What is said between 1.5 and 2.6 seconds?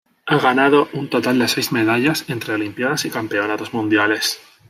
medallas entre